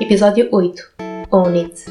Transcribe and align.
Episódio 0.00 0.48
8 0.50 0.82
Own 1.30 1.60
It. 1.60 1.84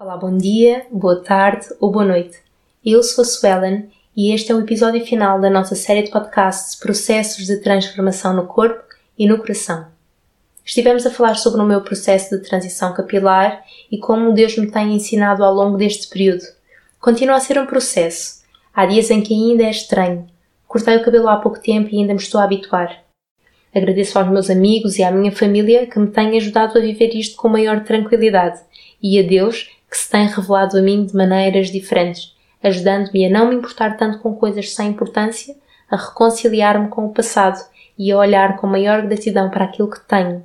Olá, 0.00 0.16
bom 0.16 0.34
dia, 0.38 0.86
boa 0.90 1.22
tarde 1.22 1.66
ou 1.78 1.92
boa 1.92 2.06
noite. 2.06 2.38
Eu 2.82 3.02
sou 3.02 3.20
a 3.20 3.26
Suelen 3.26 3.90
e 4.16 4.32
este 4.32 4.52
é 4.52 4.54
o 4.54 4.60
episódio 4.60 5.04
final 5.04 5.38
da 5.38 5.50
nossa 5.50 5.74
série 5.74 6.02
de 6.02 6.10
podcasts 6.10 6.76
Processos 6.76 7.44
de 7.44 7.58
Transformação 7.58 8.32
no 8.34 8.46
Corpo 8.46 8.82
e 9.18 9.28
no 9.28 9.36
Coração. 9.36 9.88
Estivemos 10.64 11.04
a 11.04 11.10
falar 11.10 11.34
sobre 11.34 11.60
o 11.60 11.66
meu 11.66 11.82
processo 11.82 12.38
de 12.38 12.42
transição 12.42 12.94
capilar 12.94 13.62
e 13.90 13.98
como 13.98 14.32
Deus 14.32 14.56
me 14.56 14.70
tem 14.70 14.94
ensinado 14.94 15.44
ao 15.44 15.52
longo 15.52 15.76
deste 15.76 16.08
período. 16.08 16.44
Continua 16.98 17.36
a 17.36 17.40
ser 17.40 17.58
um 17.58 17.66
processo. 17.66 18.40
Há 18.72 18.86
dias 18.86 19.10
em 19.10 19.20
que 19.20 19.34
ainda 19.34 19.64
é 19.64 19.70
estranho. 19.70 20.32
Cortei 20.72 20.96
o 20.96 21.04
cabelo 21.04 21.28
há 21.28 21.36
pouco 21.36 21.60
tempo 21.60 21.90
e 21.92 21.98
ainda 21.98 22.14
me 22.14 22.18
estou 22.18 22.40
a 22.40 22.44
habituar. 22.44 23.04
Agradeço 23.74 24.18
aos 24.18 24.30
meus 24.30 24.48
amigos 24.48 24.98
e 24.98 25.02
à 25.02 25.10
minha 25.10 25.30
família 25.30 25.86
que 25.86 25.98
me 25.98 26.06
têm 26.06 26.34
ajudado 26.38 26.78
a 26.78 26.80
viver 26.80 27.14
isto 27.14 27.36
com 27.36 27.50
maior 27.50 27.84
tranquilidade 27.84 28.58
e 29.02 29.20
a 29.20 29.22
Deus 29.22 29.70
que 29.90 29.98
se 29.98 30.10
tem 30.10 30.26
revelado 30.26 30.78
a 30.78 30.80
mim 30.80 31.04
de 31.04 31.14
maneiras 31.14 31.70
diferentes, 31.70 32.34
ajudando-me 32.62 33.26
a 33.26 33.28
não 33.28 33.50
me 33.50 33.56
importar 33.56 33.98
tanto 33.98 34.20
com 34.20 34.34
coisas 34.34 34.74
sem 34.74 34.88
importância, 34.88 35.54
a 35.90 35.96
reconciliar-me 35.96 36.88
com 36.88 37.04
o 37.04 37.12
passado 37.12 37.62
e 37.98 38.10
a 38.10 38.16
olhar 38.16 38.56
com 38.56 38.66
maior 38.66 39.02
gratidão 39.02 39.50
para 39.50 39.66
aquilo 39.66 39.90
que 39.90 40.00
tenho 40.00 40.42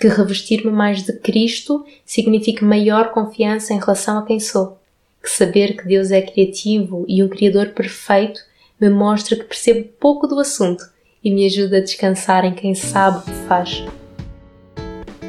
que 0.00 0.08
revestir-me 0.08 0.72
mais 0.72 1.02
de 1.02 1.12
Cristo 1.12 1.84
significa 2.06 2.64
maior 2.64 3.12
confiança 3.12 3.74
em 3.74 3.78
relação 3.78 4.18
a 4.18 4.24
quem 4.24 4.40
sou. 4.40 4.80
Que 5.22 5.28
saber 5.28 5.76
que 5.76 5.86
Deus 5.86 6.10
é 6.10 6.22
criativo 6.22 7.04
e 7.06 7.22
um 7.22 7.28
Criador 7.28 7.68
perfeito 7.68 8.40
me 8.82 8.90
mostra 8.90 9.36
que 9.36 9.44
percebo 9.44 9.88
pouco 10.00 10.26
do 10.26 10.40
assunto 10.40 10.82
e 11.22 11.32
me 11.32 11.46
ajuda 11.46 11.76
a 11.76 11.80
descansar 11.80 12.44
em 12.44 12.52
quem 12.52 12.74
sabe 12.74 13.18
o 13.18 13.22
que 13.22 13.30
faz. 13.46 13.84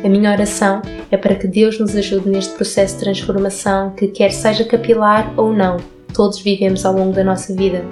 A 0.03 0.09
minha 0.09 0.31
oração 0.31 0.81
é 1.11 1.17
para 1.17 1.35
que 1.35 1.47
Deus 1.47 1.79
nos 1.79 1.95
ajude 1.95 2.27
neste 2.27 2.55
processo 2.55 2.95
de 2.95 3.03
transformação 3.03 3.91
que, 3.91 4.07
quer 4.07 4.31
seja 4.31 4.65
capilar 4.65 5.31
ou 5.37 5.53
não, 5.53 5.77
todos 6.15 6.39
vivemos 6.39 6.83
ao 6.83 6.95
longo 6.95 7.13
da 7.13 7.23
nossa 7.23 7.53
vida. 7.53 7.85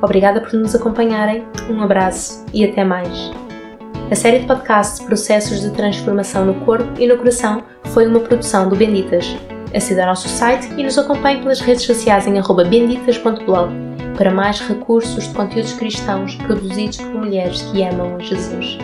Obrigada 0.00 0.40
por 0.40 0.52
nos 0.52 0.76
acompanharem, 0.76 1.44
um 1.68 1.82
abraço 1.82 2.46
e 2.54 2.64
até 2.64 2.84
mais. 2.84 3.32
A 4.12 4.14
série 4.14 4.38
de 4.38 4.46
podcasts 4.46 5.04
Processos 5.04 5.60
de 5.60 5.70
Transformação 5.72 6.46
no 6.46 6.54
Corpo 6.64 6.88
e 7.00 7.08
no 7.08 7.16
Coração 7.18 7.64
foi 7.86 8.06
uma 8.06 8.20
produção 8.20 8.68
do 8.68 8.76
Benditas. 8.76 9.26
Acede 9.74 10.00
ao 10.00 10.06
nosso 10.06 10.28
site 10.28 10.68
e 10.76 10.84
nos 10.84 10.96
acompanhe 10.96 11.40
pelas 11.40 11.60
redes 11.60 11.82
sociais 11.82 12.28
em 12.28 12.34
benditas.blog 12.34 13.89
para 14.20 14.30
mais 14.30 14.60
recursos 14.60 15.26
de 15.26 15.34
conteúdos 15.34 15.72
cristãos 15.72 16.34
produzidos 16.34 16.98
por 16.98 17.14
mulheres 17.14 17.62
que 17.62 17.82
amam 17.82 18.16
a 18.16 18.18
Jesus. 18.18 18.76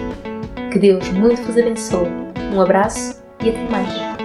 Que 0.73 0.79
Deus 0.79 1.07
muito 1.11 1.43
vos 1.43 1.59
abençoe. 1.59 2.09
Um 2.55 2.63
abraço 2.63 3.23
e 3.45 3.51
até 3.51 3.69
mais. 3.69 4.16